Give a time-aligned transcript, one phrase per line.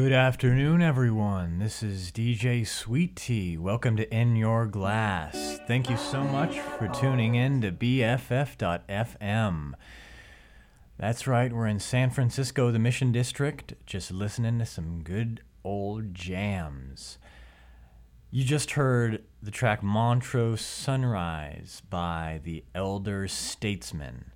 [0.00, 1.58] Good afternoon, everyone.
[1.58, 3.58] This is DJ Sweet Tea.
[3.58, 5.58] Welcome to In Your Glass.
[5.66, 8.12] Thank you so much for tuning in to BFF.FM.
[10.98, 16.14] That's right, we're in San Francisco, the Mission District, just listening to some good old
[16.14, 17.18] jams.
[18.30, 24.30] You just heard the track Montreux Sunrise by the Elder Statesmen.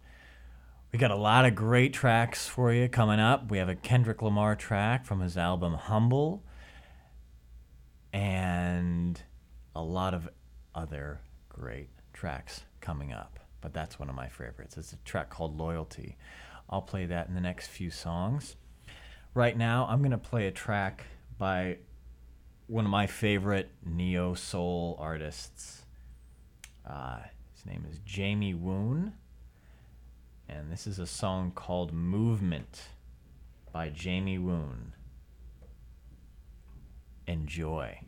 [0.93, 3.51] We got a lot of great tracks for you coming up.
[3.51, 6.45] We have a Kendrick Lamar track from his album Humble,
[8.13, 9.19] and
[9.75, 10.29] a lot of
[10.75, 13.39] other great tracks coming up.
[13.63, 14.77] But that's one of my favorites.
[14.77, 16.19] It's a track called Loyalty.
[16.69, 18.57] I'll play that in the next few songs.
[19.33, 21.07] Right now, I'm going to play a track
[21.39, 21.79] by
[22.67, 25.87] one of my favorite neo soul artists.
[26.87, 27.21] Uh,
[27.55, 29.15] his name is Jamie Woon
[30.59, 32.83] and this is a song called Movement
[33.73, 34.93] by Jamie Woon.
[37.27, 38.01] Enjoy.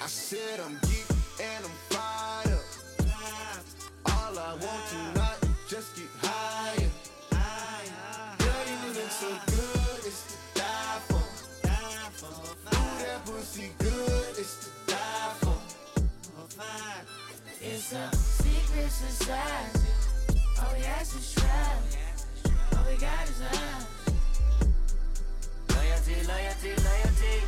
[0.00, 1.06] I said I'm geek
[1.40, 2.64] and I'm fired up.
[4.06, 6.90] All I want tonight is just get higher.
[8.38, 11.24] Girl, you look so good, it's to die for.
[11.66, 15.58] Ooh, that pussy good, it's to die for.
[17.60, 19.90] It's a secret society.
[20.60, 21.72] All we ask is try.
[22.76, 23.86] All we got is love.
[25.70, 27.47] Loyalty, loyalty, loyalty.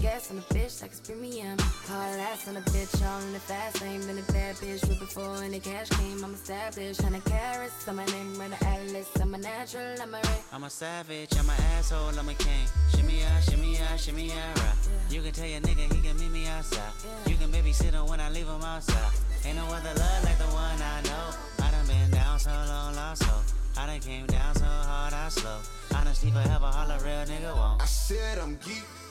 [0.00, 1.58] Gas on the bitch like it's premium.
[1.58, 4.00] Hard ass on the bitch, all in the fast lane.
[4.06, 6.22] Been a bad bitch with before any cash came.
[6.22, 7.02] I'm established.
[7.02, 9.08] Hundred carats on my name, run the atlas.
[9.20, 10.40] I'm a natural, I'm a ray.
[10.52, 12.66] I'm a savage, I'm an asshole, I'm a king.
[12.94, 14.76] Shimmy out, shimmy out, shimmy out, right.
[15.10, 16.92] You can tell your nigga he can meet me outside.
[17.26, 19.12] You can babysit him when I leave him outside.
[19.44, 21.64] Ain't no other love like the one I know.
[21.64, 23.34] I done been down so long, lost so.
[23.76, 25.58] I done came down so hard, I slow.
[25.94, 27.82] Honesty forever, all a real nigga won't.
[27.82, 28.84] I said I'm geek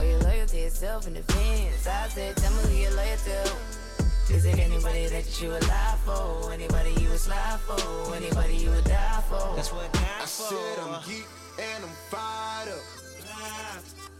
[0.00, 1.86] Or your loyalty is self in defense?
[1.86, 4.32] I said, tell me who you're loyal to.
[4.32, 6.50] Is it anybody that you would lie for?
[6.52, 8.14] Anybody you would slide for?
[8.16, 9.54] Anybody you would die for?
[9.56, 10.54] That's what time I for.
[10.54, 11.26] said I'm geek
[11.60, 12.80] and I'm fired up.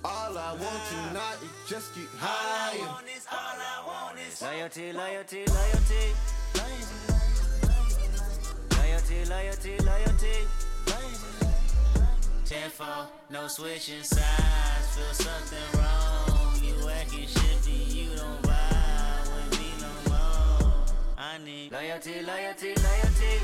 [0.04, 2.80] All I want tonight is just get higher.
[2.80, 6.12] All I want is Loyalty, loyalty, loyalty.
[8.76, 11.39] Loyalty, loyalty, loyalty.
[12.50, 14.96] Tenfold, no switching sides.
[14.96, 16.60] Feel something wrong.
[16.60, 20.84] You acting shifty, you don't vibe with me no more.
[21.16, 23.34] I need loyalty, loyalty, loyalty.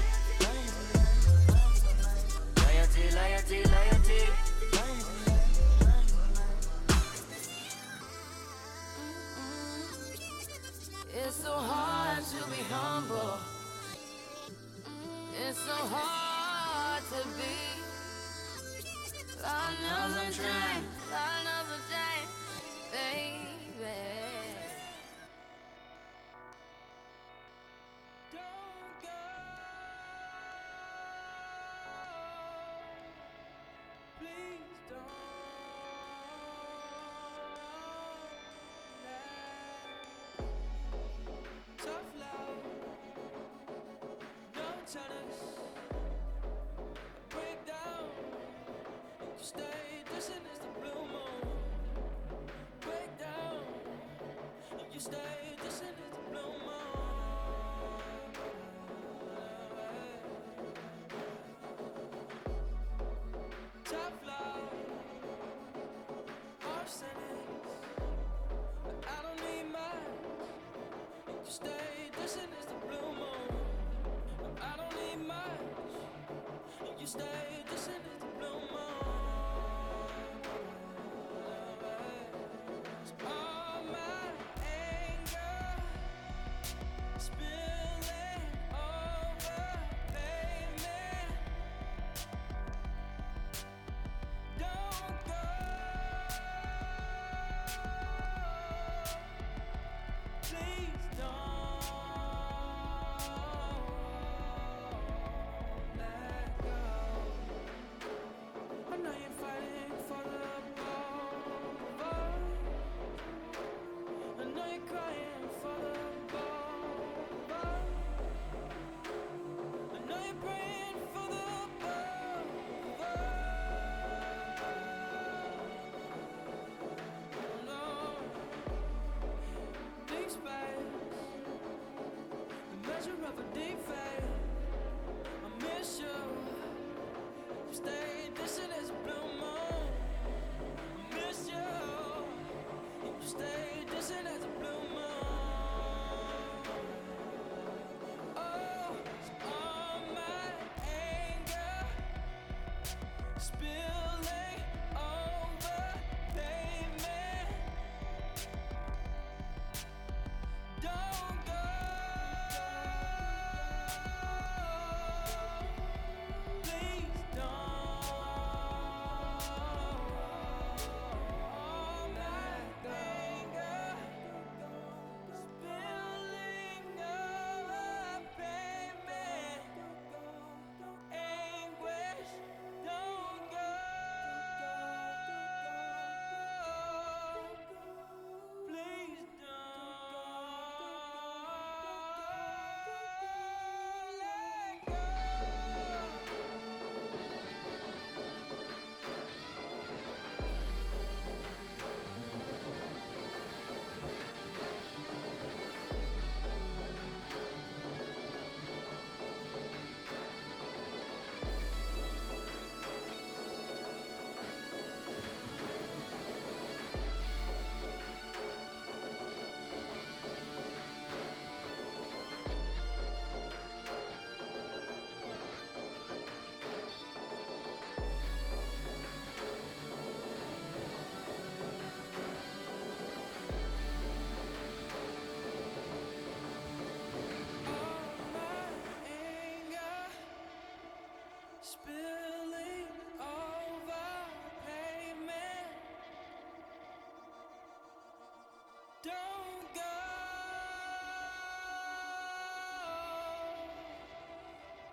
[2.57, 4.23] Loyalty, loyalty, loyalty.
[11.15, 13.39] It's so hard to be humble.
[15.47, 17.86] It's so hard to be.
[19.43, 19.53] Lord
[19.83, 20.85] knows I'm trying,
[22.93, 24.36] baby.
[77.07, 77.56] You stay,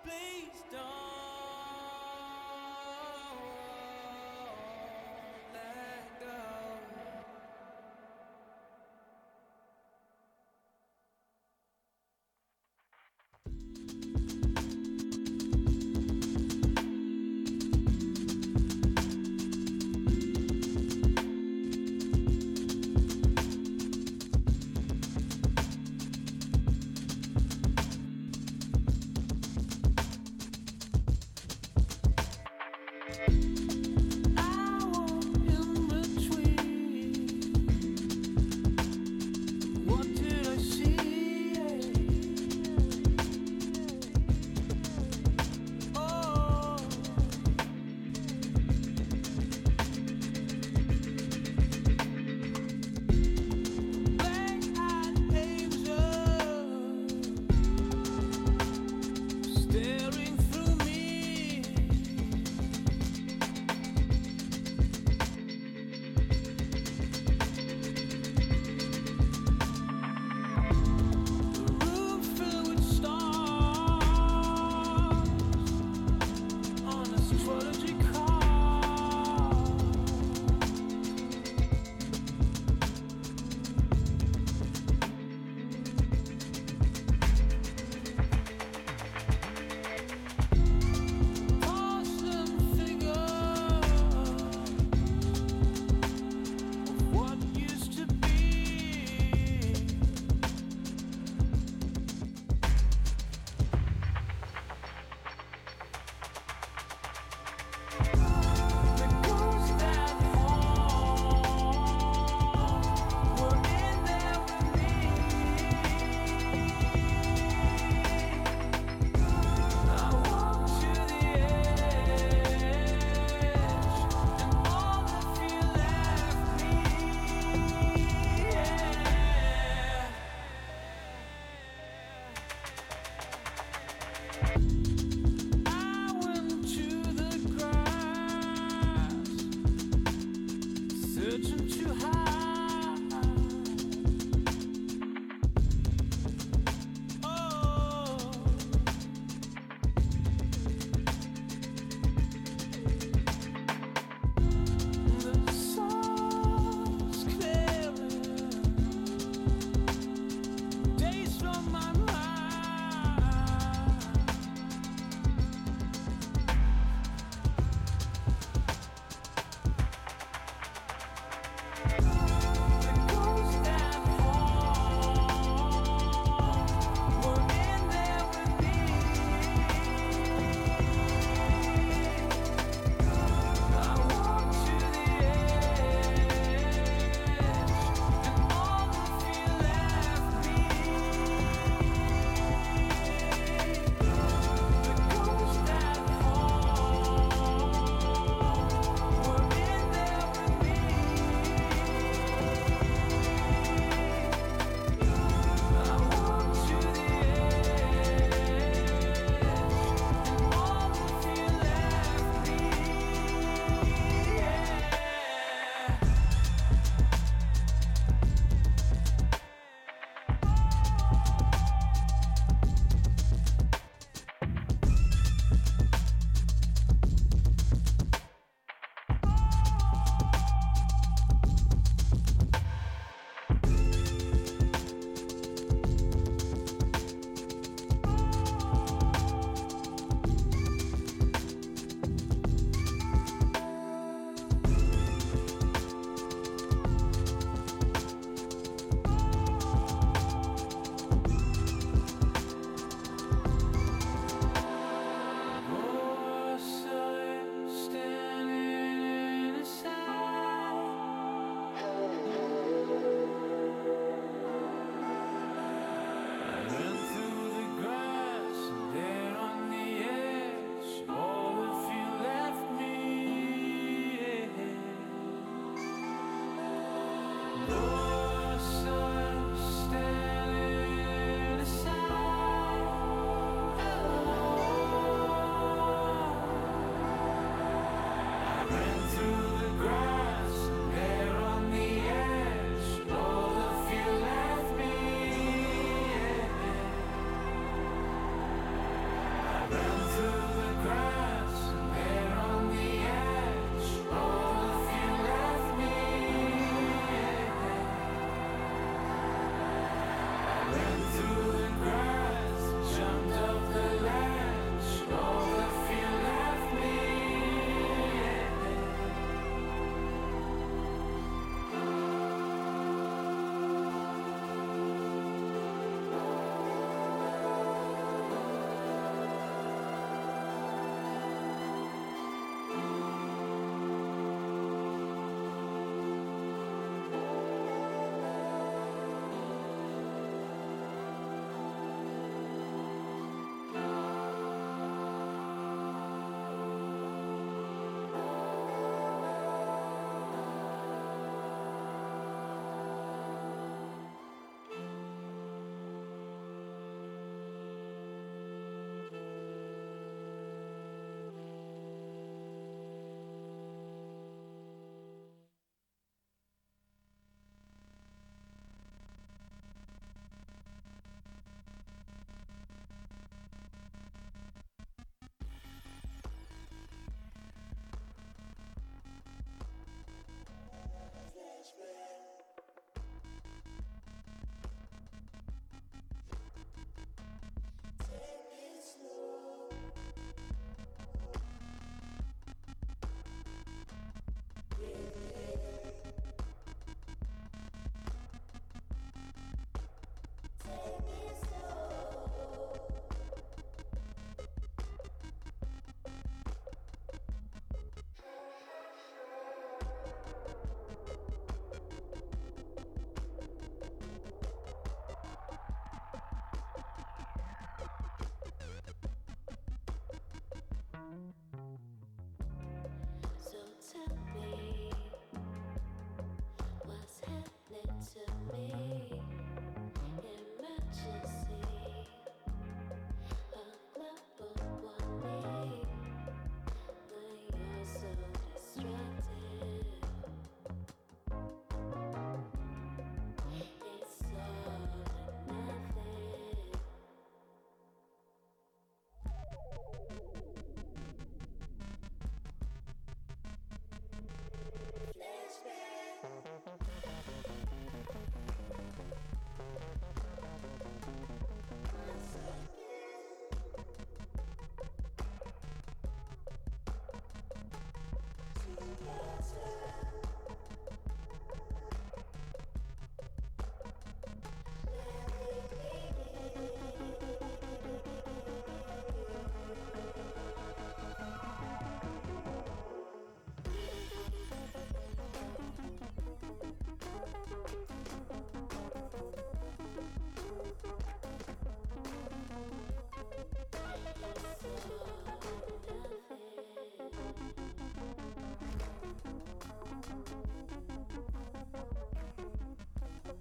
[0.04, 1.23] Please don't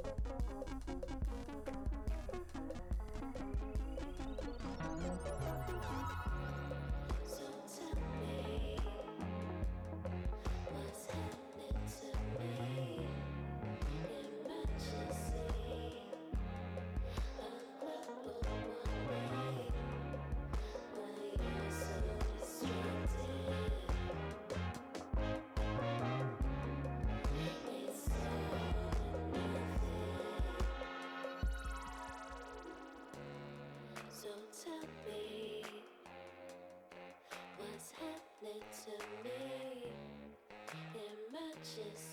[0.03, 0.17] Thank
[3.87, 3.92] you.
[38.85, 38.91] To
[39.23, 39.87] me?
[40.93, 42.12] Emergency,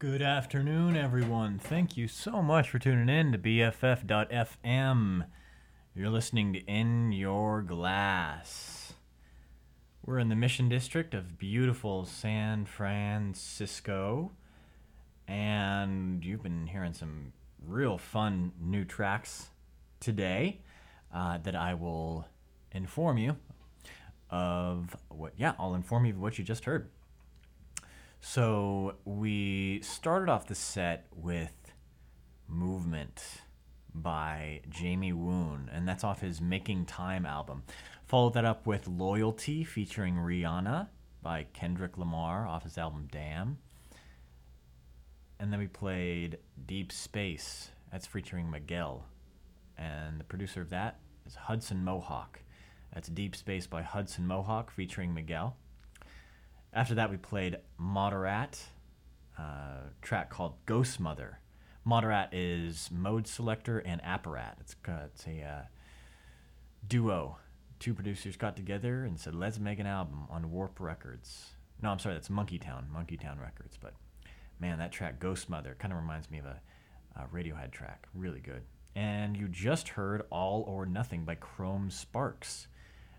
[0.00, 1.58] Good afternoon, everyone.
[1.58, 5.26] Thank you so much for tuning in to BFF.FM.
[5.92, 8.92] You're listening to In Your Glass.
[10.06, 14.30] We're in the Mission District of beautiful San Francisco,
[15.26, 17.32] and you've been hearing some
[17.66, 19.48] real fun new tracks
[19.98, 20.60] today
[21.12, 22.28] uh, that I will
[22.70, 23.36] inform you
[24.30, 26.88] of what, yeah, I'll inform you of what you just heard.
[28.30, 31.72] So we started off the set with
[32.46, 33.22] Movement
[33.94, 37.62] by Jamie Woon, and that's off his Making Time album.
[38.04, 40.88] Followed that up with Loyalty featuring Rihanna
[41.22, 43.56] by Kendrick Lamar off his album Damn.
[45.40, 46.36] And then we played
[46.66, 49.06] Deep Space, that's featuring Miguel.
[49.78, 52.40] And the producer of that is Hudson Mohawke.
[52.92, 55.56] That's Deep Space by Hudson Mohawke featuring Miguel.
[56.72, 58.58] After that, we played Moderat,
[59.38, 61.40] uh, track called Ghost Mother.
[61.86, 64.60] Moderat is Modeselektor and apparat.
[64.60, 65.62] It's, uh, it's a uh,
[66.86, 67.38] duo.
[67.78, 71.52] Two producers got together and said, let's make an album on Warp Records.
[71.82, 73.78] No, I'm sorry, that's Monkey Town, Monkey Town Records.
[73.80, 73.94] But
[74.60, 76.60] man, that track, Ghost Mother, kind of reminds me of a,
[77.16, 78.08] a Radiohead track.
[78.14, 78.62] Really good.
[78.94, 82.66] And you just heard All or Nothing by Chrome Sparks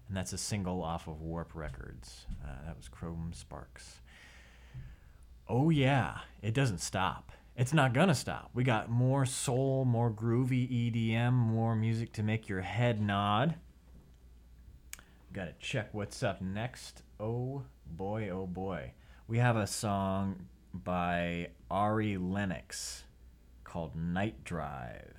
[0.10, 2.26] and that's a single off of Warp Records.
[2.44, 4.02] Uh, that was Chrome Sparks.
[5.48, 7.32] Oh, yeah, it doesn't stop.
[7.56, 8.52] It's not gonna stop.
[8.54, 13.56] We got more soul, more groovy EDM, more music to make your head nod.
[15.34, 17.04] Gotta check what's up next.
[17.20, 18.94] Oh boy, oh boy.
[19.28, 23.04] We have a song by Ari Lennox
[23.66, 25.18] called Night Drive.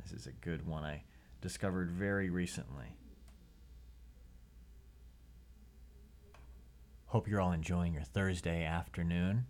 [0.00, 0.84] This is a good one.
[0.84, 1.02] I
[1.40, 2.96] discovered very recently.
[7.06, 9.46] Hope you're all enjoying your Thursday afternoon.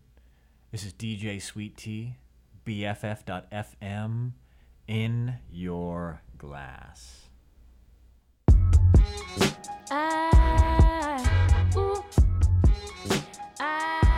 [0.73, 2.17] This is DJ Sweet Tea,
[2.65, 4.33] BFF.FM,
[4.87, 7.29] in your glass.
[9.91, 12.05] Ah, ooh,
[13.61, 14.10] ah,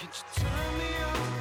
[0.00, 1.37] can't you turn me up?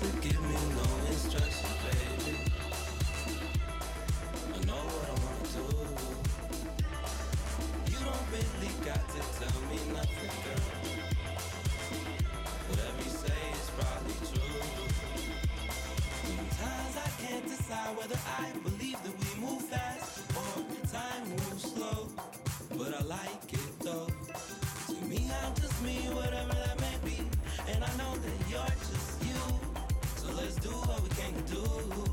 [0.00, 1.59] To give me no instructions,
[31.50, 32.09] do.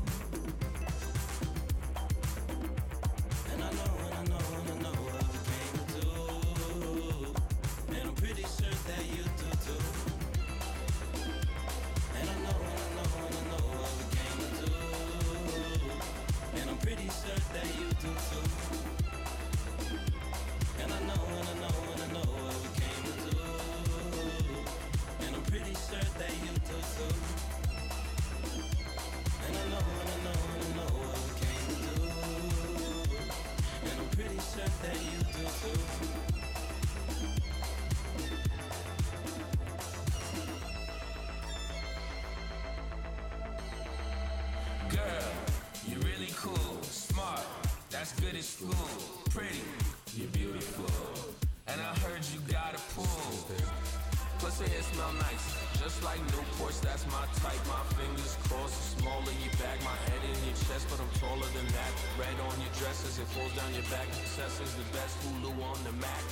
[56.02, 57.58] Like Newports, that's my type.
[57.66, 61.48] My fingers crossed, small in your back, my head in your chest, but I'm taller
[61.56, 61.92] than that.
[62.18, 64.06] Red on your dress as it falls down your back.
[64.14, 66.24] Success is the best Hulu on the Mac.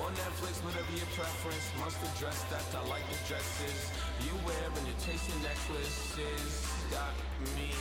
[0.00, 1.64] On Netflix, whatever your preference.
[1.80, 3.92] Must have dressed that, I like the dresses.
[4.24, 7.14] You wear and your tasting necklaces got
[7.56, 7.72] me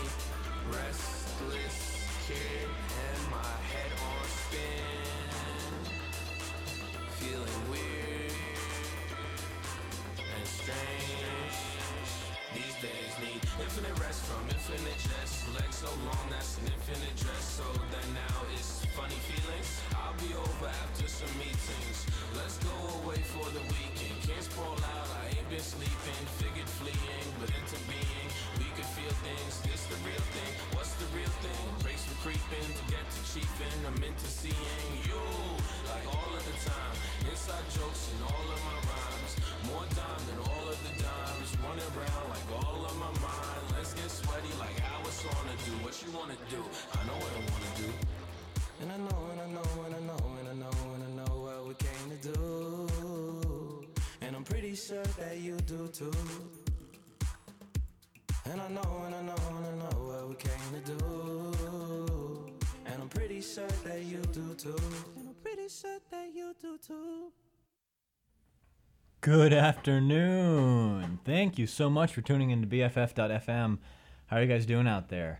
[0.71, 5.03] restless, kid, and my head on spin.
[7.19, 8.12] Feeling weird
[10.73, 11.57] strange.
[12.53, 15.45] These days need infinite rest from infinite jest.
[15.53, 17.61] Legs so long, that's an infinite dress.
[17.61, 19.69] So then now it's funny feelings.
[19.97, 21.97] I'll be over after some meetings.
[22.37, 24.17] Let's go away for the weekend.
[24.25, 26.21] Can't sprawl out, I ain't been sleeping.
[26.41, 28.29] Figured fleeing, but into being.
[28.61, 30.51] We could feel things, this the real thing.
[30.77, 31.63] What's the real thing?
[31.85, 33.77] Race from creeping to get to chiefing.
[33.85, 35.21] I'm into seeing you
[35.89, 36.95] like all of the time.
[37.29, 39.33] Inside jokes and all of my rhymes.
[39.69, 40.62] More dime than all
[41.79, 41.95] dimes.
[42.29, 43.63] Like all of my mind.
[43.75, 45.71] Let's get sweaty like it's on to do.
[45.83, 46.57] What you wanna do?
[46.93, 47.89] I know what I wanna do.
[48.81, 51.33] And I know, and I know, and I know, and I know, and I know
[51.45, 53.87] what we came to do.
[54.21, 56.11] And I'm pretty sure that you do too.
[58.45, 62.53] And I know, and I know, and I know what we came to do.
[62.85, 64.75] And I'm pretty sure that you do too.
[65.15, 67.31] And I'm pretty sure that you do too.
[69.23, 71.19] Good afternoon.
[71.23, 73.77] Thank you so much for tuning in to BFF.FM.
[74.25, 75.39] How are you guys doing out there?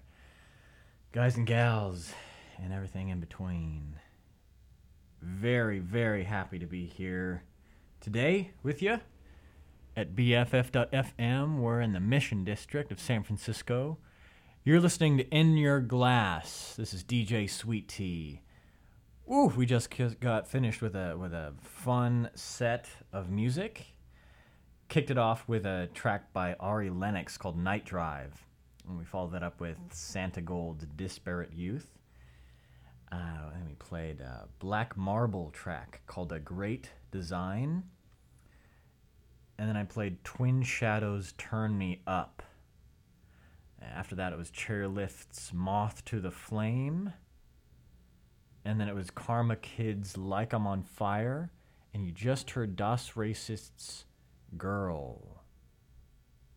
[1.12, 2.14] Guys and gals,
[2.64, 3.96] and everything in between.
[5.22, 7.44] Very, very happy to be here
[8.00, 9.02] today with you
[9.98, 11.58] at BFF.FM.
[11.60, 13.98] We're in the Mission District of San Francisco.
[14.64, 16.76] You're listening to In Your Glass.
[16.78, 18.44] This is DJ Sweet Tea.
[19.32, 23.86] Ooh, we just got finished with a with a fun set of music.
[24.90, 28.46] Kicked it off with a track by Ari Lennox called Night Drive.
[28.88, 31.88] And we followed that up with Santigold's Disparate Youth.
[33.14, 37.84] Uh, and we played a Black Marble track called A Great Design.
[39.58, 42.44] And then I played Twin Shadows Turn Me Up.
[43.82, 47.14] After that, it was Chairlift's Moth to the Flame
[48.66, 51.52] and then it was Karma Kids Like I'm on Fire,
[51.94, 54.06] and you just heard Das Racists
[54.58, 55.44] Girl.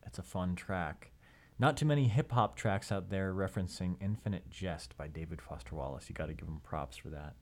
[0.03, 1.13] That's a fun track.
[1.59, 6.09] Not too many hip hop tracks out there referencing Infinite Jest by David Foster Wallace.
[6.09, 7.35] You got to give him props for that.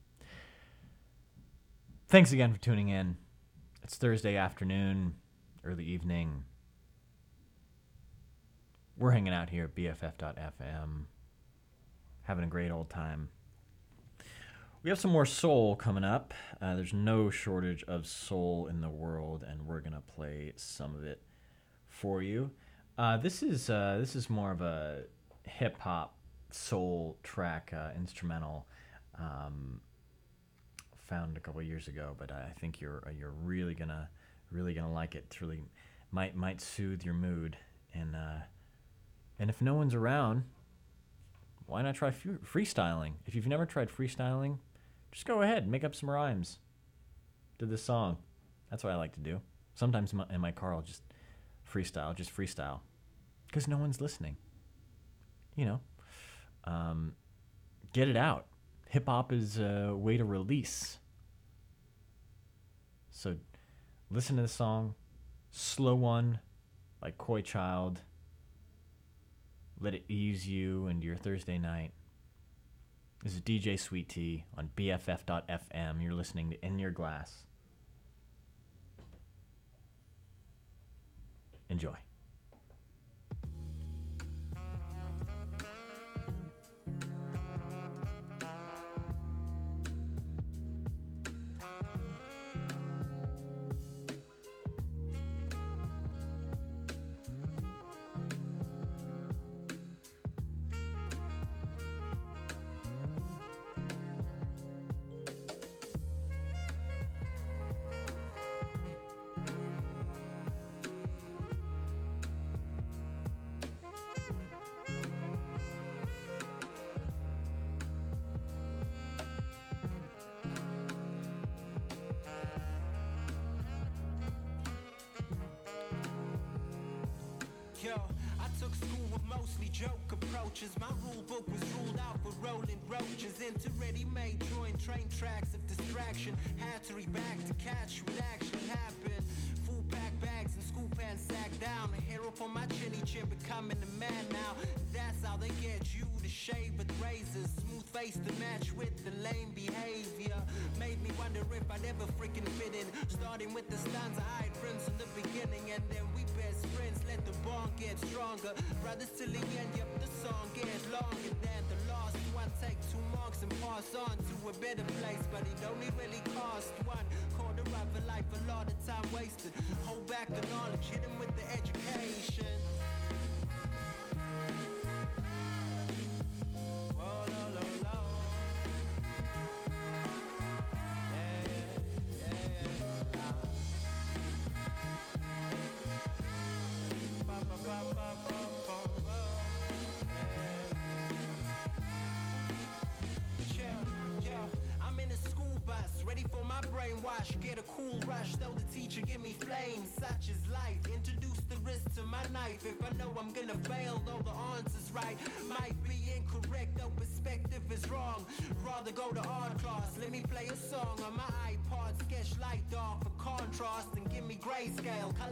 [2.09, 3.17] Thanks again for tuning in.
[3.83, 5.17] It's Thursday afternoon,
[5.65, 6.45] early evening.
[8.97, 11.07] We're hanging out here at BFF.FM,
[12.23, 13.31] having a great old time.
[14.85, 16.35] We have some more soul coming up.
[16.61, 21.05] Uh, there's no shortage of soul in the world, and we're gonna play some of
[21.05, 21.23] it
[21.89, 22.51] for you.
[22.99, 25.05] Uh, this is uh, this is more of a
[25.45, 26.19] hip hop
[26.51, 28.67] soul track, uh, instrumental,
[29.19, 29.81] um,
[31.07, 32.15] found a couple years ago.
[32.19, 34.11] But I think you're uh, you're really gonna
[34.51, 35.25] really gonna like it.
[35.29, 35.63] It's really
[36.11, 37.57] might might soothe your mood,
[37.95, 38.43] and uh,
[39.39, 40.45] and if no one's around,
[41.65, 43.15] why not try free- freestyling?
[43.25, 44.59] If you've never tried freestyling,
[45.15, 46.59] just go ahead, make up some rhymes
[47.61, 48.19] to this song.
[48.69, 49.41] That's what I like to do.
[49.77, 51.03] Sometimes in my, car, I'll just
[51.73, 52.81] freestyle, just freestyle.
[53.47, 54.37] because no one's listening.
[55.55, 55.81] You know,
[56.65, 57.13] um,
[57.93, 58.47] get it out.
[58.89, 60.99] Hip hop is a way to release.
[63.11, 63.37] So
[64.11, 64.97] listen to the song,
[65.53, 66.41] slow one,
[67.01, 68.01] like Koi Child.
[69.81, 71.93] Let it ease you into your Thursday night.
[73.25, 76.03] This is DJ Sweet Tea on BFF.FM.
[76.03, 77.45] You're listening to In Your Glass.
[81.71, 81.97] Enjoy.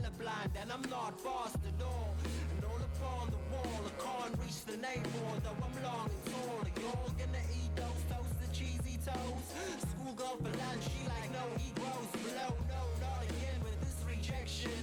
[0.03, 2.15] Colorblind, and I'm not fast at all.
[2.57, 6.59] And all upon the wall, I can't reach the neighbor, though I'm long and tall.
[6.59, 9.47] Are you all gonna eat those toasted cheesy toes?
[9.95, 12.51] Schoolgirl for lunch, she like no egos below.
[12.67, 14.75] No, not again with this rejection.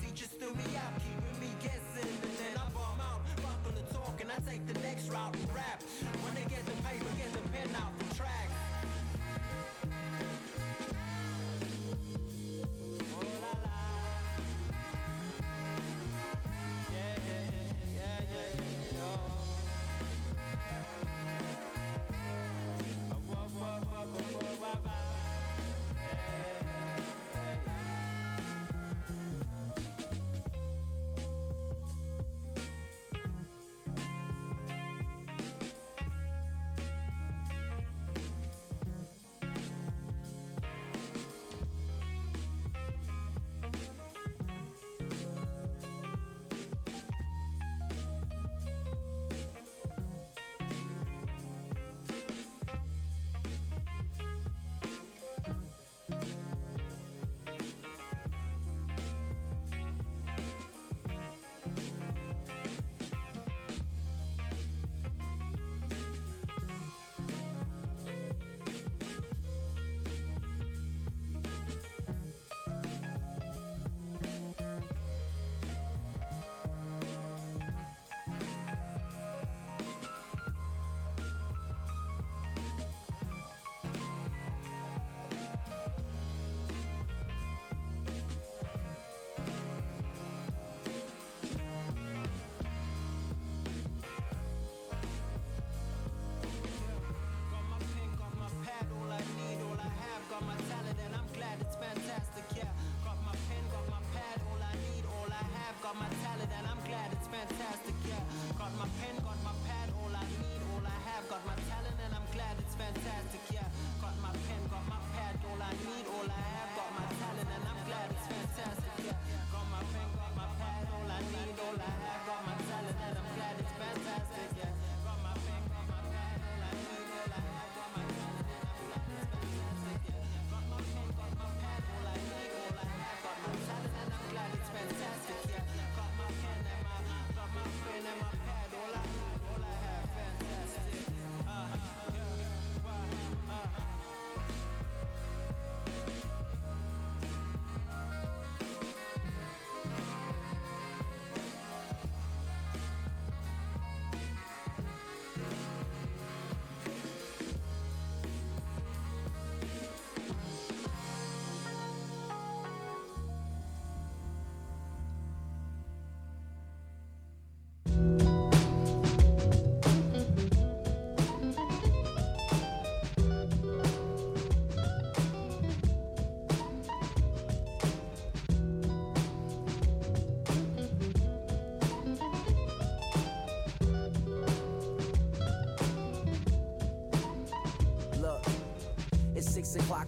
[0.00, 2.14] Teachers threw me out, keeping me guessing.
[2.24, 5.34] And then I bomb out, fuck on the talk, and I take the next route
[5.36, 5.82] and rap.
[6.24, 8.53] When they get the paper, get the pen out the track.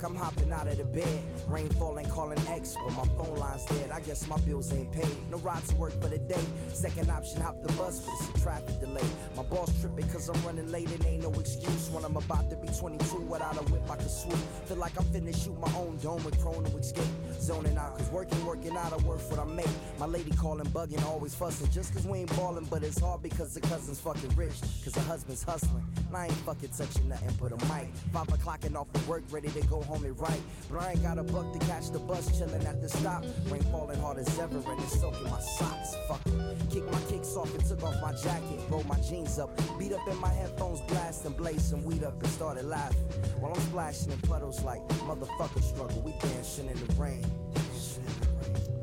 [0.07, 1.21] I'm hopping out of the bed.
[1.49, 3.91] Rain falling, calling X, but my phone line's dead.
[3.91, 5.17] I guess my bills ain't paid.
[5.33, 6.45] No ride to work for the day.
[6.73, 9.03] Second option, hop the bus, but it's a traffic delay.
[9.37, 11.76] My boss tripping cause I'm running late and ain't no excuse.
[12.07, 14.39] I'm about to be 22 without a whip, I can swoop.
[14.67, 17.05] Feel like I'm finna shoot my own dome with prone to escape.
[17.41, 19.67] Zoning out, cause working, working out, I work what I make.
[19.99, 21.69] My lady calling, bugging, always fussing.
[21.73, 24.55] Just cause we ain't ballin', but it's hard because the cousin's fucking rich.
[24.85, 25.83] Cause the husband's hustling.
[26.07, 27.89] And I ain't fucking touching nothing but a mic.
[28.13, 30.43] Five o'clock and off of work, ready to go home and write.
[30.71, 33.25] But I ain't got a buck to catch the bus, chillin' at the stop.
[33.51, 35.97] Rain falling hard as ever, and it's soaking my socks.
[36.07, 36.23] Fuck.
[36.71, 38.61] Kick my kicks off and took off my jacket.
[38.71, 39.51] Roll my jeans up.
[39.77, 42.99] Beat up in my headphones, blast and blaze some weed up and started laughing.
[43.41, 46.01] While I'm splashing in puddles like motherfucker struggle.
[46.03, 47.25] We dancing in the rain.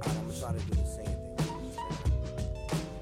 [0.01, 1.73] Alright, I'ma try to do the same thing.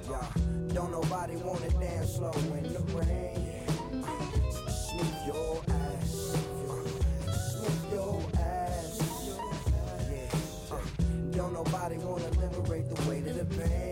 [0.09, 3.66] Yeah, don't nobody wanna dance slow in the rain.
[4.51, 6.38] Smooth your ass.
[7.91, 8.99] Your ass.
[10.72, 10.78] Uh,
[11.32, 13.90] don't nobody wanna liberate the weight of the pain.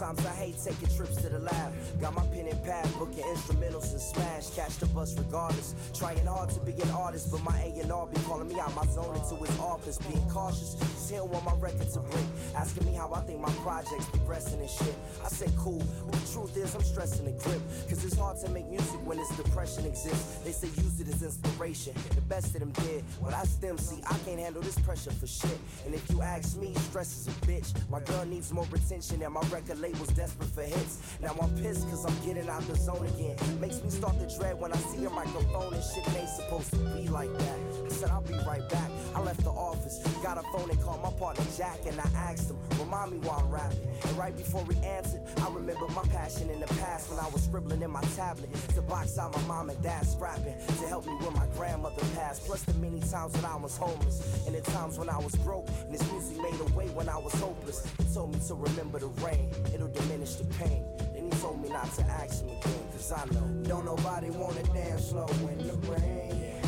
[0.00, 1.74] Sometimes I hate taking trips to the lab.
[2.00, 4.48] Got my pen and pad, booking instrumentals and smash.
[4.56, 5.74] Catch the bus regardless.
[5.92, 9.14] Trying hard to be an artist, but my A&R be calling me out my zone
[9.14, 9.98] into his office.
[9.98, 12.24] Being cautious, cause he don't want my record to break.
[12.56, 14.96] Asking me how I think my project's progressing and shit.
[15.22, 17.60] I say cool, but the truth is I'm stressing the grip.
[17.90, 20.38] Cause it's hard to make music when this depression exists.
[20.38, 21.92] They say use it as inspiration.
[22.14, 23.04] The best of them did.
[23.20, 23.76] Well, I them.
[23.76, 25.58] See, I can't handle this pressure for shit.
[25.84, 27.74] And if you ask me, stress is a bitch.
[27.90, 29.42] My girl needs more attention and my
[29.90, 30.98] label's desperate for hits.
[31.20, 33.36] Now I'm pissed cause I'm getting out the zone again.
[33.60, 36.76] Makes me start to dread when I see a microphone and shit ain't supposed to
[36.94, 37.58] be like that.
[37.84, 38.90] I said I'll be right back.
[39.14, 42.50] I left the office, got a phone and called my partner Jack and I asked
[42.50, 43.80] him, remind me why I'm rapping.
[44.04, 47.42] And right before he answered, I remember my passion in the past when I was
[47.42, 51.12] scribbling in my tablet to box out my mom and dad scrapping to help me
[51.14, 52.46] when my grandmother passed.
[52.46, 55.68] Plus the many times when I was homeless and the times when I was broke
[55.68, 57.86] and this music made a way when I was hopeless.
[57.98, 59.50] He told me to remember the rain,
[59.80, 60.84] it'll diminish the pain.
[61.14, 64.62] Then he told me not to ask him again, cause I know don't nobody wanna
[64.74, 66.60] dance slow in the rain.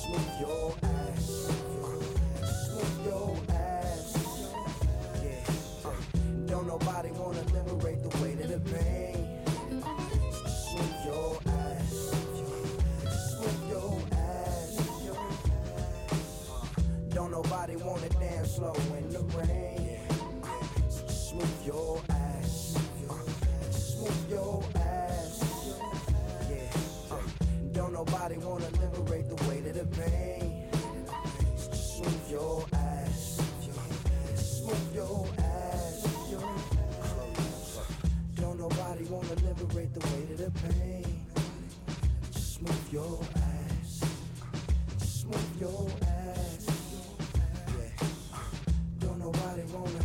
[0.00, 1.26] Smooth your ass.
[2.64, 4.52] Smooth your ass.
[5.22, 5.92] Yeah.
[6.46, 9.42] Don't nobody wanna liberate the weight of the pain.
[10.64, 11.92] Smooth your ass.
[13.28, 14.78] Smooth your ass.
[17.10, 18.74] Don't nobody wanna dance slow
[28.04, 30.64] nobody wanna liberate the weight of the pain.
[31.56, 33.42] Smooth your ass.
[34.36, 36.06] Smooth your ass.
[38.36, 41.26] Don't nobody wanna liberate the weight of the pain.
[42.32, 44.00] Just move your ass.
[44.98, 46.66] Just move your ass.
[47.76, 48.06] Yeah.
[49.00, 50.04] Don't nobody wanna.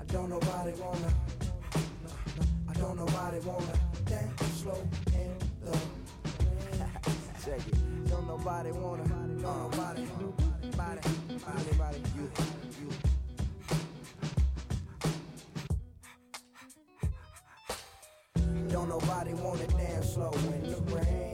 [0.00, 1.14] I don't nobody wanna.
[2.68, 3.74] I don't nobody wanna
[4.06, 5.11] dance slow
[7.44, 8.08] Check it.
[8.08, 9.02] Don't nobody wanna.
[9.02, 10.06] Don't nobody.
[10.76, 11.00] Body.
[11.28, 12.02] Anybody.
[12.16, 12.30] You.
[12.80, 12.88] You.
[18.68, 21.31] Don't nobody wanna dance slow in the rain.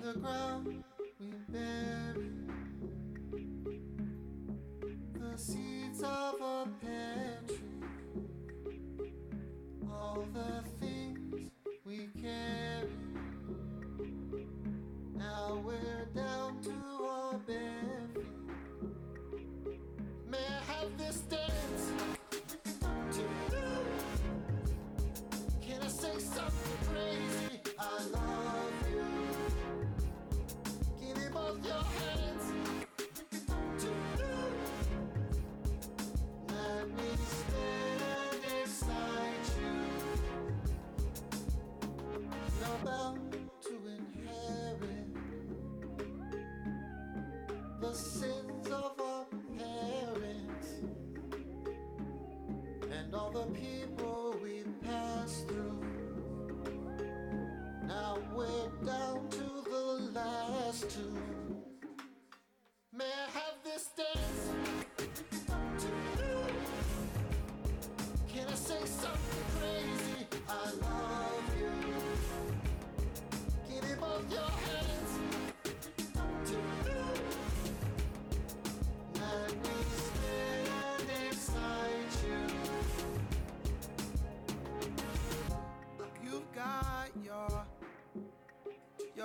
[0.00, 2.30] The ground we bury.
[5.12, 7.82] The seeds of a pear tree,
[9.90, 10.64] all the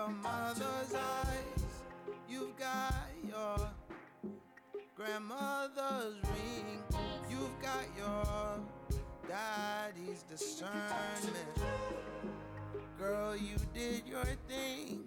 [0.06, 1.84] your mother's eyes.
[2.30, 3.70] You've got your
[4.96, 6.84] grandmother's ring.
[7.30, 8.60] You've got your
[9.28, 11.58] daddy's discernment.
[13.00, 15.06] Girl, you did your thing.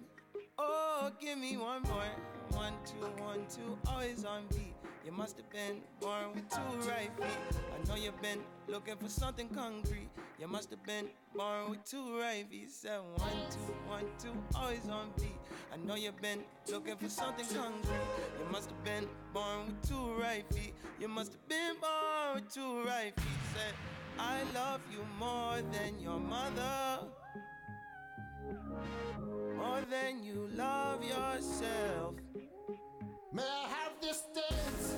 [0.57, 2.03] Oh, give me one more.
[2.51, 4.75] One, two, one, two, always on beat.
[5.05, 7.28] You must have been born with two right feet.
[8.09, 10.09] You've been looking for something concrete.
[10.39, 12.71] You must have been born with two right feet.
[12.71, 15.37] Said one, two, one, two, always on beat.
[15.71, 16.39] I know you've been
[16.71, 18.07] looking for something concrete.
[18.39, 20.73] You must have been born with two right feet.
[20.99, 23.39] You must have been born with two right feet.
[23.53, 23.75] Said,
[24.17, 27.05] I love you more than your mother.
[29.55, 32.15] More than you love yourself.
[33.31, 34.95] May I have this dance?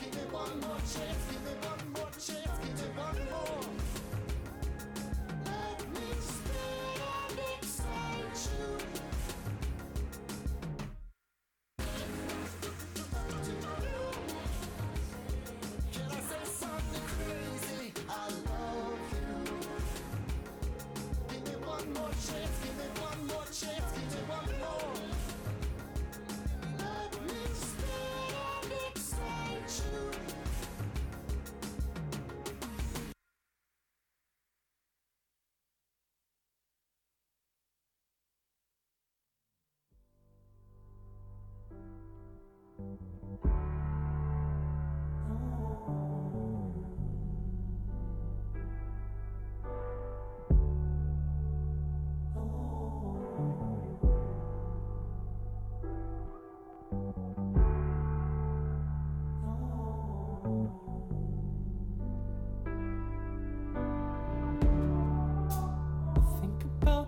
[0.00, 3.83] Give me one more chance, give me one more chance, give me one more.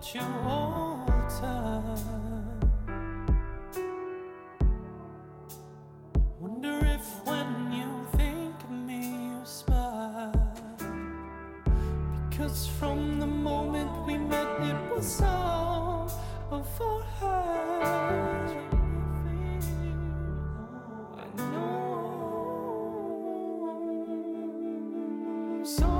[0.07, 2.59] Think about you all the time.
[6.39, 10.53] Wonder if when you think of me, you smile.
[12.29, 16.11] Because from the moment we met, it was all.
[21.19, 22.03] I know.
[25.63, 25.96] So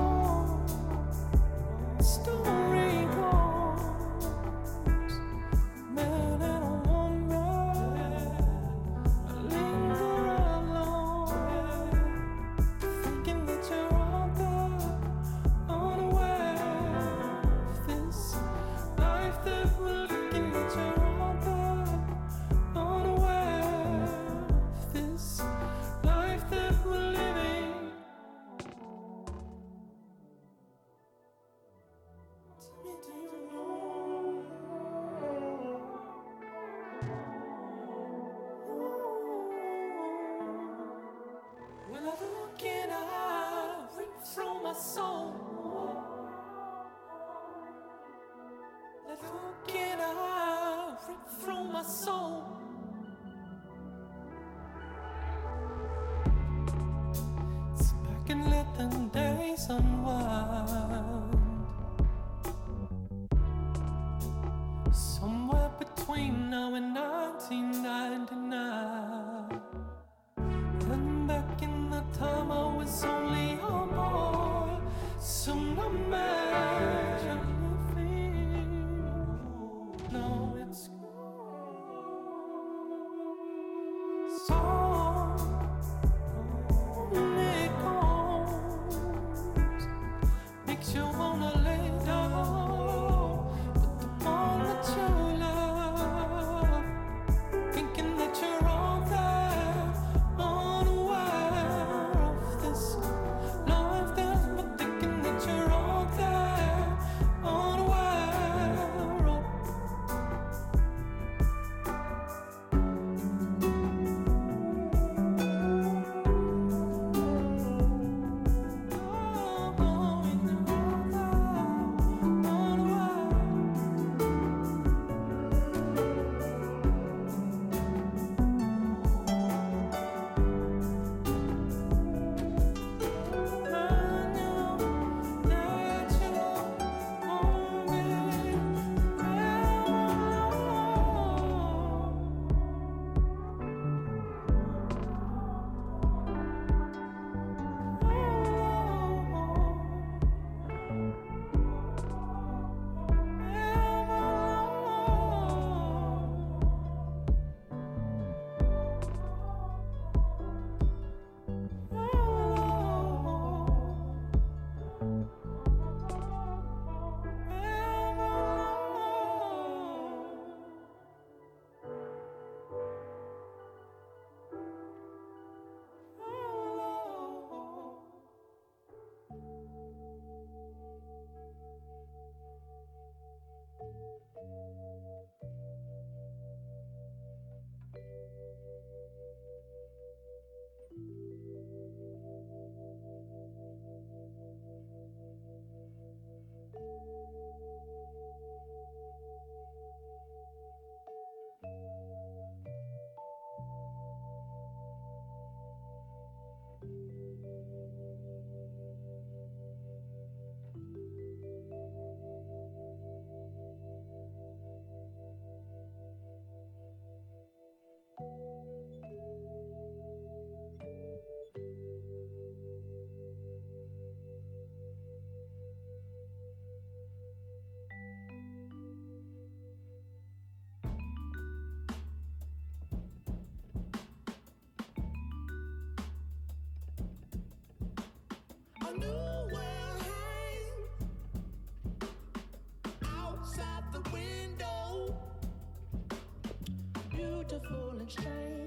[248.10, 248.57] strange.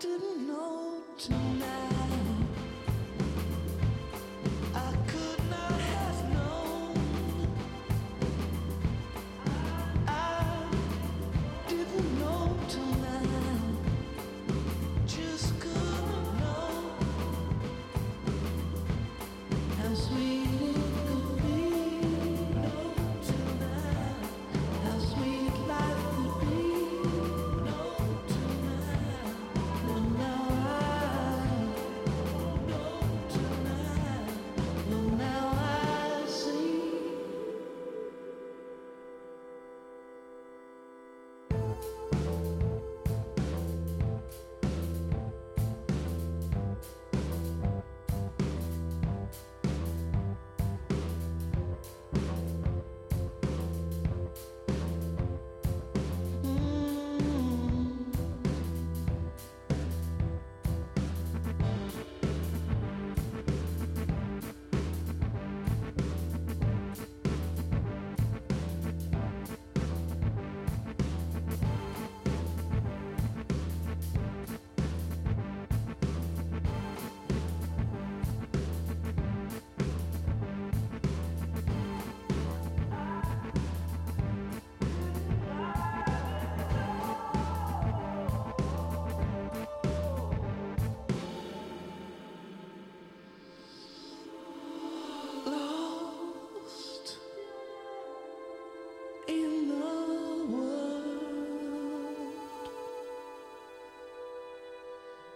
[0.00, 2.27] Didn't know tonight.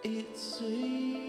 [0.03, 1.22] It seemed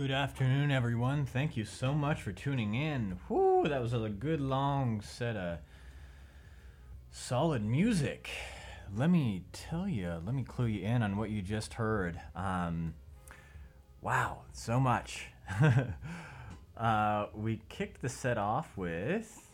[0.00, 1.26] Good afternoon, everyone.
[1.26, 3.18] Thank you so much for tuning in.
[3.28, 5.58] Whoo, that was a good long set of
[7.10, 8.30] solid music.
[8.96, 12.18] Let me tell you, let me clue you in on what you just heard.
[12.34, 12.94] Um,
[14.00, 15.26] wow, so much.
[16.78, 19.50] uh, we kicked the set off with.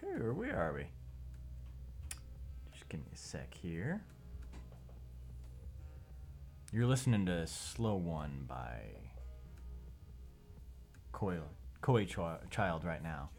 [0.00, 0.86] Here, where are we?
[2.72, 4.02] Just give me a sec here.
[6.74, 8.80] You're listening to Slow One by
[11.12, 11.38] Koi,
[11.80, 13.30] Koi Chi- Child right now.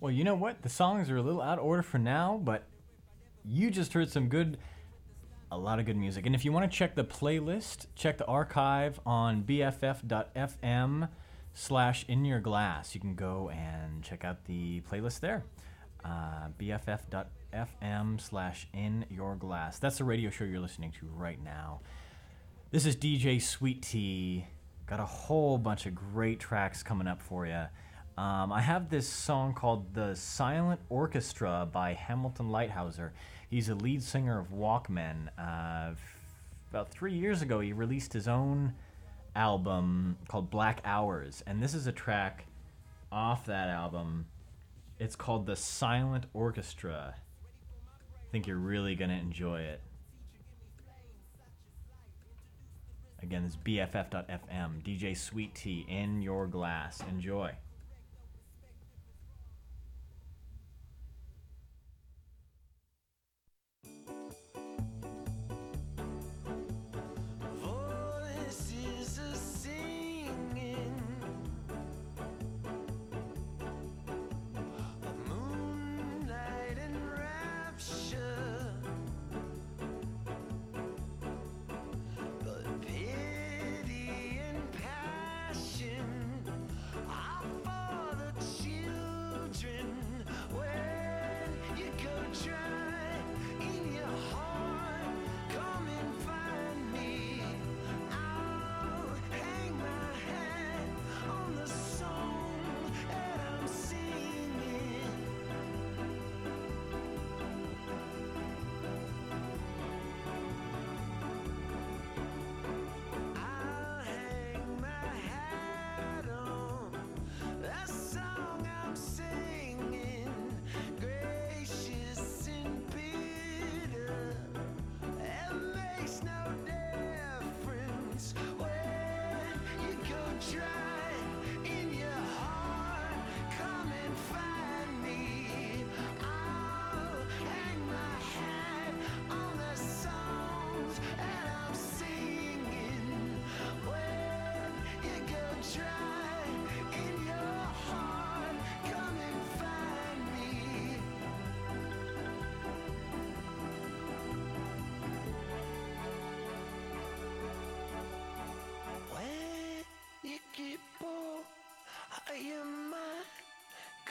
[0.00, 0.62] Well, you know what?
[0.62, 2.64] The songs are a little out of order for now, but
[3.48, 4.58] you just heard some good,
[5.50, 6.26] a lot of good music.
[6.26, 11.08] And if you want to check the playlist, check the archive on bff.fm
[11.54, 12.94] slash in your glass.
[12.94, 15.44] You can go and check out the playlist there.
[16.04, 19.78] Uh, bff.fm slash in your glass.
[19.78, 21.80] That's the radio show you're listening to right now.
[22.70, 24.46] This is DJ Sweet Tea.
[24.86, 27.64] Got a whole bunch of great tracks coming up for you.
[28.18, 33.10] Um, I have this song called The Silent Orchestra by Hamilton Leithauser.
[33.50, 35.28] He's a lead singer of Walkmen.
[35.38, 35.94] Uh,
[36.70, 38.74] about three years ago, he released his own
[39.34, 42.44] album called Black Hours, and this is a track
[43.10, 44.26] off that album.
[44.98, 47.14] It's called The Silent Orchestra.
[47.16, 49.80] I think you're really going to enjoy it.
[53.22, 57.02] Again, this is BFF.FM, DJ Sweet Tea in your glass.
[57.08, 57.52] Enjoy.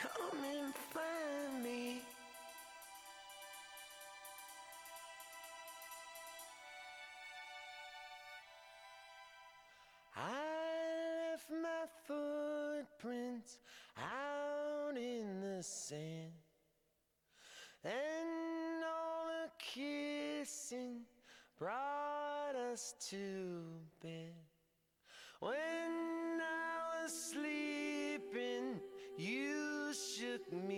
[0.01, 2.01] Come and find me.
[10.15, 13.57] I left my footprints
[13.97, 16.31] out in the sand,
[17.83, 21.01] and all the kissing
[21.57, 23.61] brought us to
[24.01, 24.33] bed.
[25.39, 25.76] When
[30.51, 30.76] me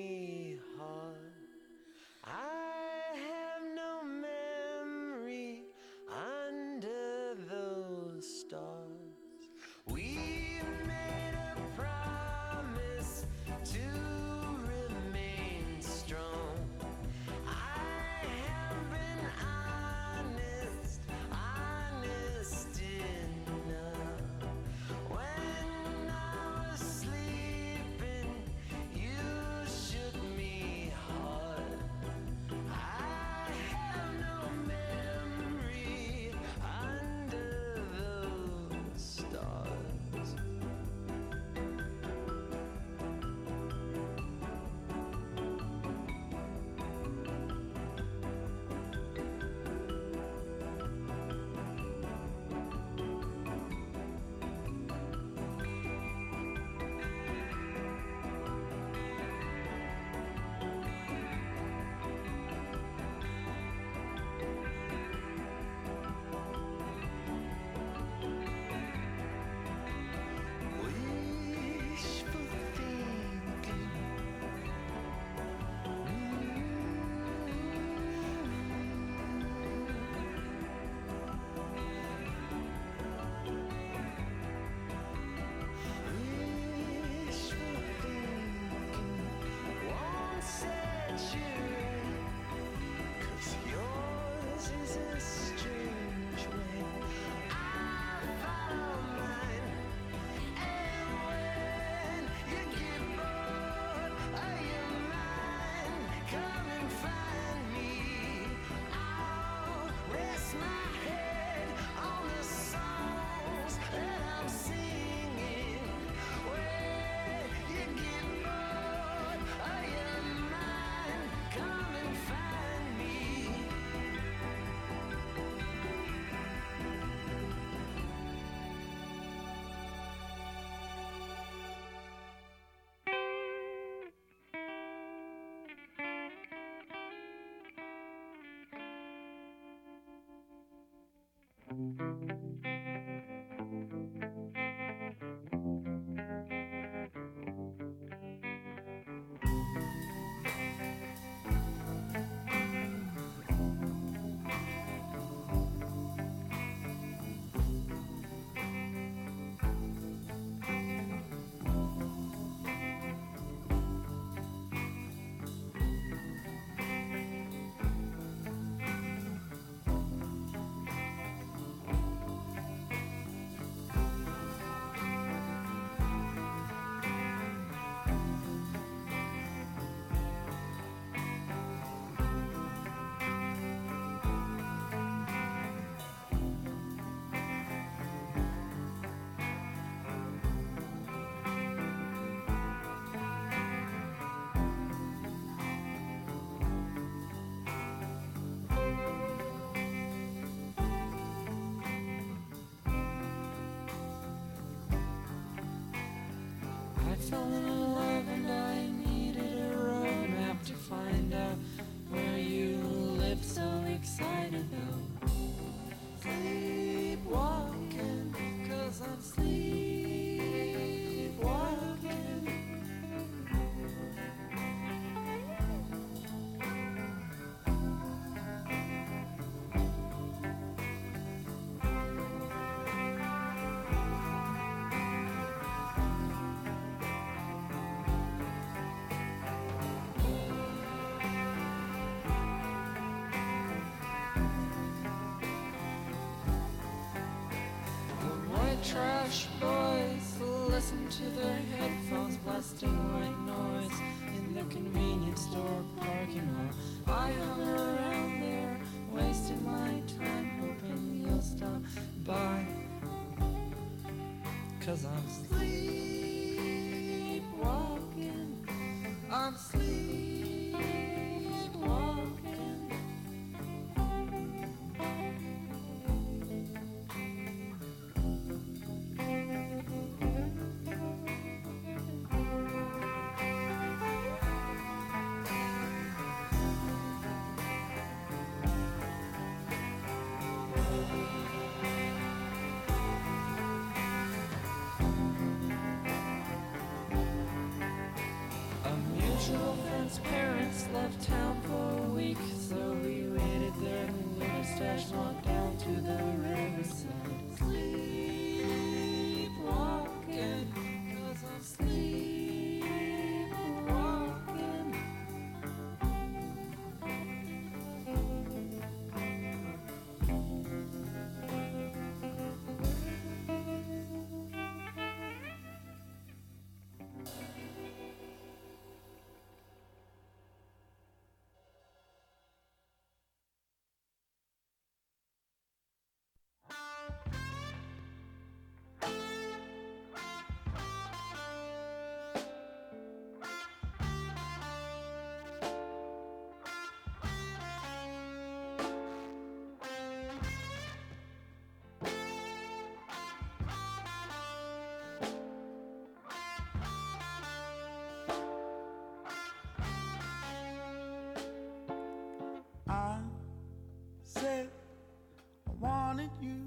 [366.19, 366.57] wanted you,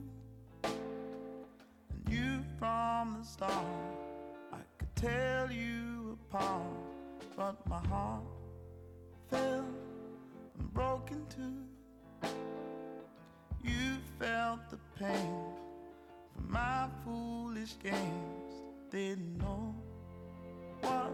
[0.65, 3.53] and you from the start.
[4.53, 6.63] I could tell you apart,
[7.37, 8.23] but my heart
[9.31, 9.65] fell
[10.59, 12.29] and broke in two.
[13.63, 15.35] You felt the pain
[16.35, 18.55] from my foolish games,
[18.91, 19.75] didn't know
[20.81, 21.13] what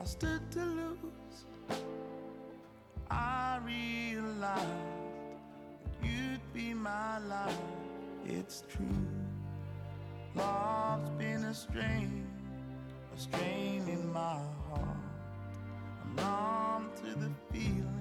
[0.00, 1.46] I stood to lose.
[3.10, 4.95] I realized
[6.86, 7.58] my life.
[8.24, 9.08] It's true.
[10.36, 12.28] Love's been a strain,
[13.16, 14.38] a strain in my
[14.68, 15.04] heart.
[16.04, 17.95] I'm numb to the feeling.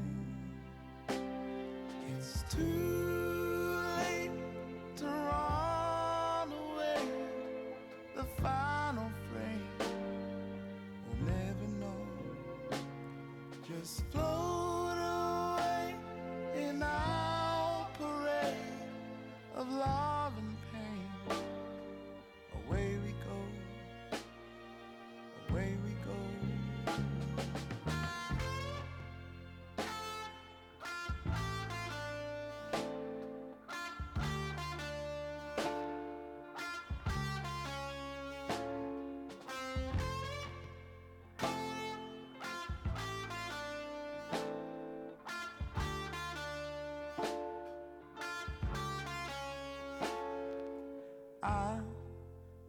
[51.45, 51.77] I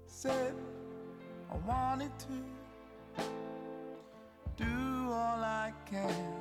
[0.07, 0.55] said
[1.51, 3.25] I wanted to
[4.55, 6.35] do all I can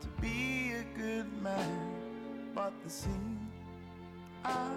[0.00, 1.92] to be a good man,
[2.52, 3.48] but the scene
[4.44, 4.70] I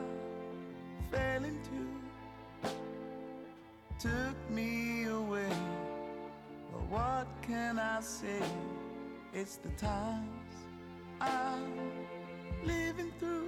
[1.12, 1.88] fell into
[3.98, 5.50] took me away.
[6.72, 8.44] But what can I say?
[9.34, 10.54] It's the times
[11.20, 11.74] I'm
[12.64, 13.39] living through.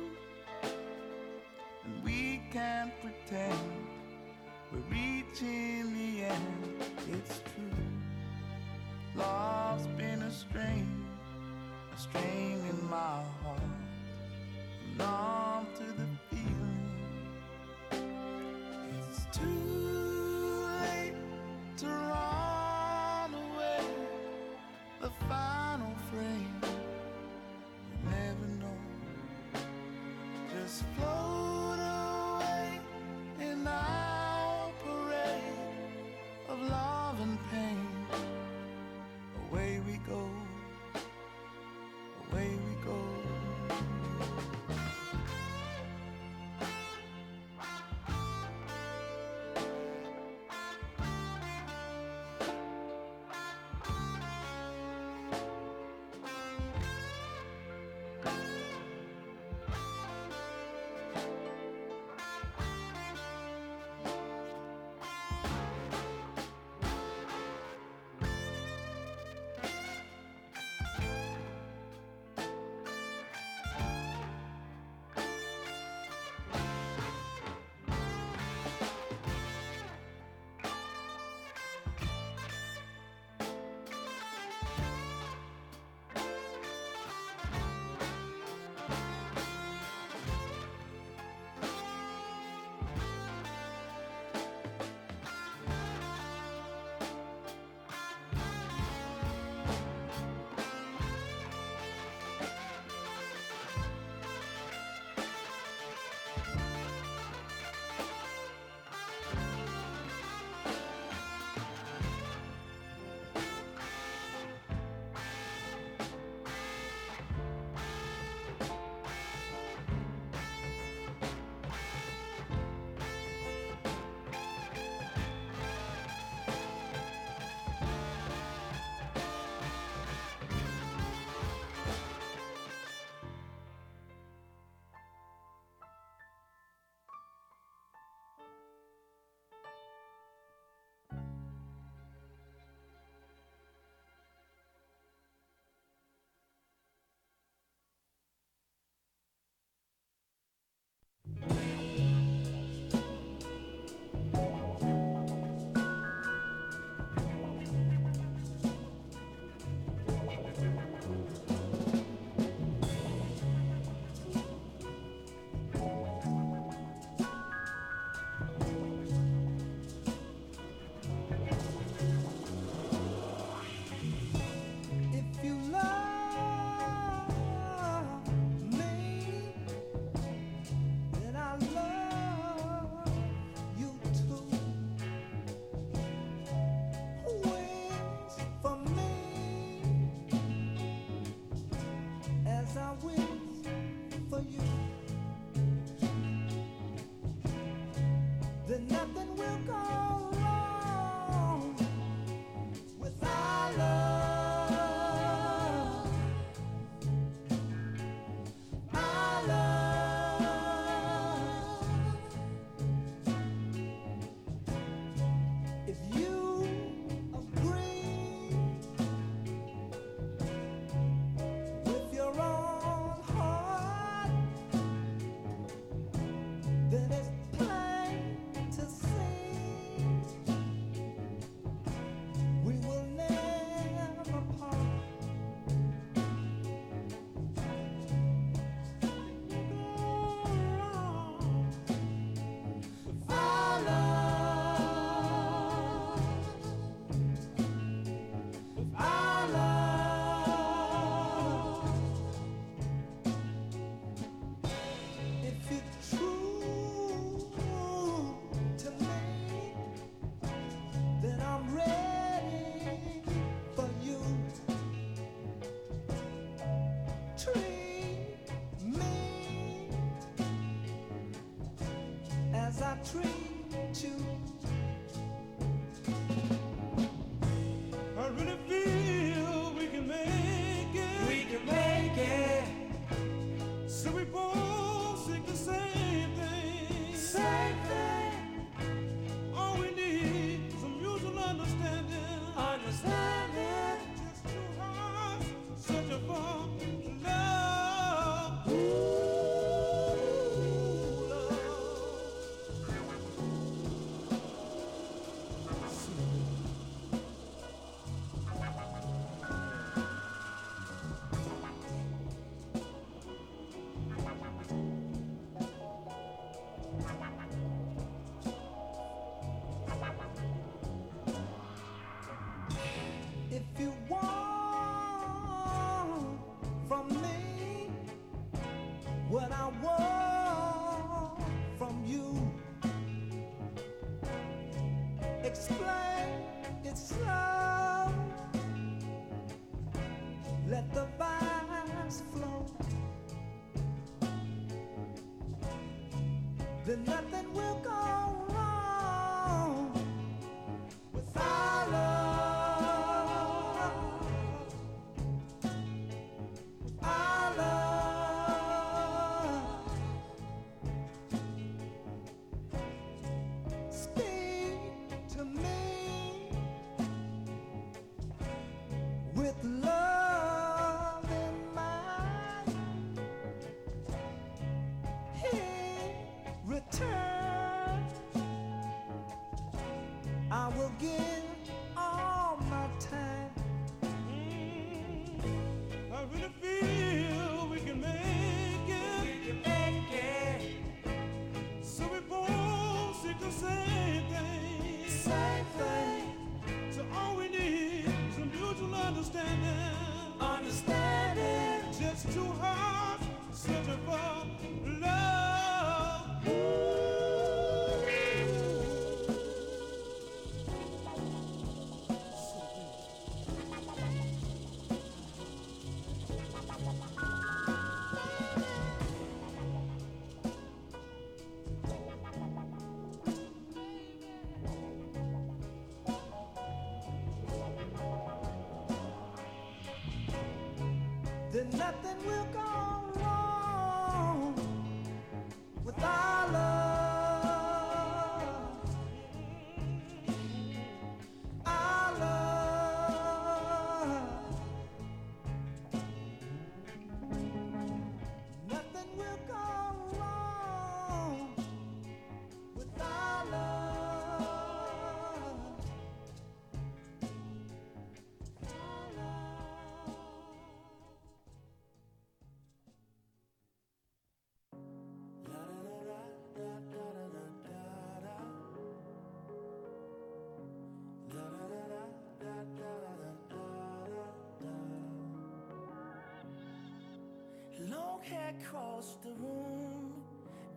[477.92, 480.14] Long hair across the room.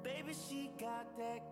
[0.03, 1.44] Baby, she got that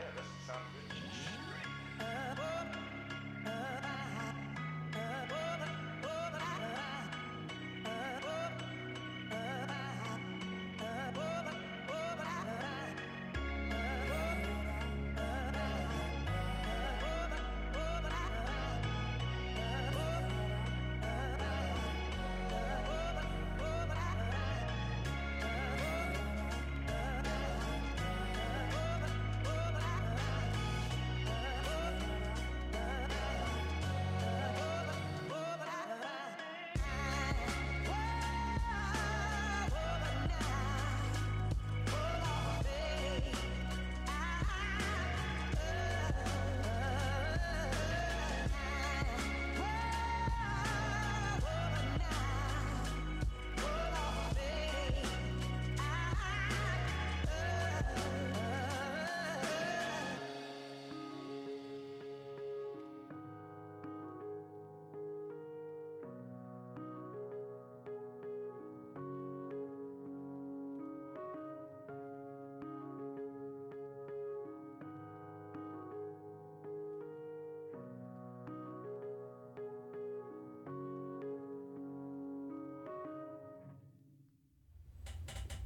[0.00, 0.39] Yeah,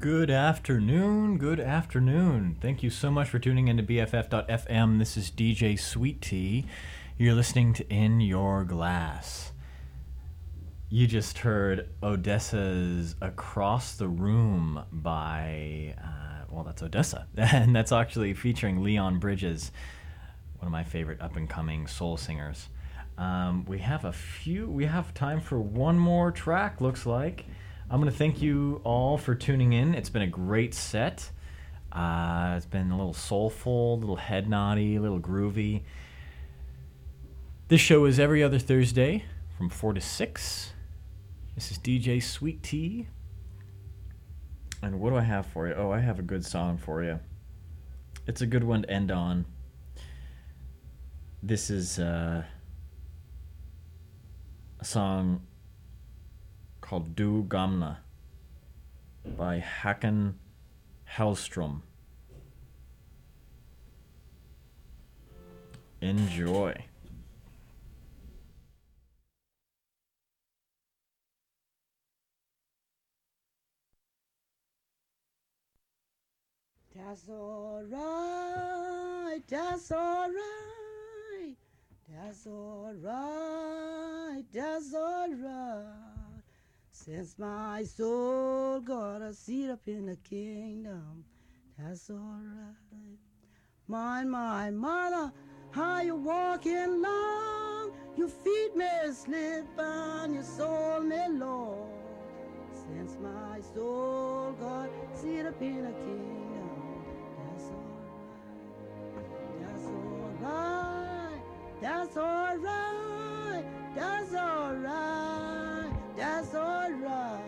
[0.00, 1.38] Good afternoon.
[1.38, 2.56] Good afternoon.
[2.60, 4.98] Thank you so much for tuning into BFF.FM.
[4.98, 6.66] This is DJ Sweet Tea.
[7.16, 9.52] You're listening to In Your Glass.
[10.90, 17.26] You just heard ODESZA's Across the Room by, uh, well, that's ODESZA.
[17.38, 19.72] And that's actually featuring Leon Bridges,
[20.58, 22.68] one of my favorite up and coming soul singers.
[23.16, 27.46] Um, we have a few, we have time for one more track, looks like.
[27.90, 29.94] I'm going to thank you all for tuning in.
[29.94, 31.30] It's been a great set.
[31.92, 35.82] Uh, it's been a little soulful, a little head noddy, a little groovy.
[37.68, 39.24] This show is every other Thursday
[39.58, 40.72] from 4 to 6.
[41.54, 43.08] This is DJ Sweet Tea.
[44.82, 45.74] And what do I have for you?
[45.74, 47.20] Oh, I have a good song for you.
[48.26, 49.44] It's a good one to end on.
[51.42, 52.44] This is uh,
[54.80, 55.42] a song
[56.84, 57.96] called Du Gamla
[59.38, 60.34] by Hakan
[61.16, 61.80] Hellstrom.
[66.02, 66.74] Enjoy.
[76.94, 77.92] That's alright,
[79.48, 80.36] that's alright,
[82.10, 86.23] that's alright, that's alright.
[87.04, 91.22] Since my soul got a seat up in the kingdom,
[91.78, 93.18] that's alright.
[93.86, 95.30] My, my mother,
[95.70, 97.92] how you walking long?
[98.16, 101.90] Your feet may slip and your soul may low.
[102.72, 107.04] Since my soul got a seat up in the kingdom,
[107.36, 107.70] that's
[109.12, 109.28] alright.
[109.60, 109.84] That's
[110.46, 111.42] alright.
[111.82, 113.64] That's alright.
[113.94, 115.63] That's alright.
[116.16, 117.42] That's alright.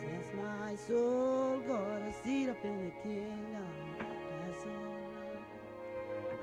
[0.00, 3.68] Since my soul got a seat up in the kingdom,
[3.98, 5.44] that's alright.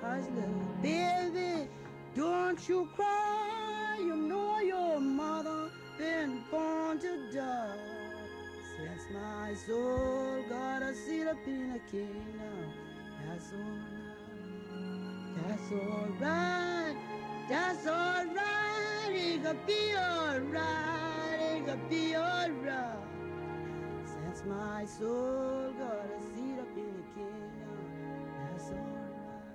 [0.02, 1.68] Hush, little baby,
[2.16, 7.78] don't you cry, you know your mother been born to die.
[8.78, 12.72] Since my soul got a seat up in the kingdom,
[13.26, 13.98] that's alright.
[15.48, 16.96] That's alright.
[17.50, 19.12] That's alright.
[19.12, 21.17] It could be alright.
[21.68, 22.96] Could be alright.
[24.06, 27.76] Since my soul got a seat up in the kingdom,
[28.40, 29.52] that's alright.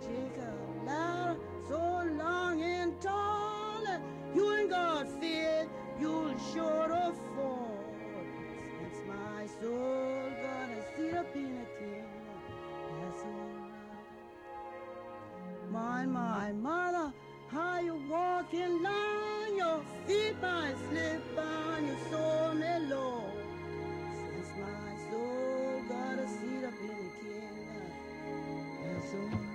[0.00, 1.36] Jacob, loud,
[1.68, 1.78] so
[2.16, 3.84] long and tall,
[4.34, 5.68] you ain't got fear,
[6.00, 7.84] you'll sure to fall.
[8.78, 12.40] Since my soul got a seat up in the kingdom,
[13.02, 13.76] that's alright.
[15.70, 17.12] My, my mother,
[17.48, 18.82] how you walk in
[19.56, 23.22] your feet might slip on your soul may low.
[24.10, 27.92] Since my soul got a seat up in the kingdom,
[28.82, 29.45] that's all.